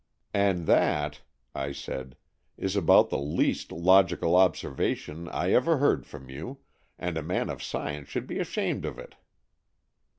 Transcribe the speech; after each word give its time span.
"And 0.49 0.65
that," 0.65 1.21
I 1.53 1.71
said, 1.71 2.17
is 2.57 2.75
about 2.75 3.11
the 3.11 3.19
least 3.19 3.71
logical 3.71 4.35
observation 4.35 5.29
I 5.29 5.51
ever 5.51 5.77
heard 5.77 6.07
from 6.07 6.27
you, 6.27 6.57
and 6.97 7.17
a 7.19 7.21
man 7.21 7.51
of 7.51 7.61
science 7.61 8.09
should 8.09 8.25
be 8.25 8.39
ashamed 8.39 8.83
of 8.83 8.97
it." 8.97 9.13